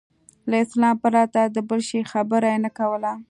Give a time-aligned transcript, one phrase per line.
[0.49, 3.11] له اسلام پرته د بل شي خبره یې نه کوله.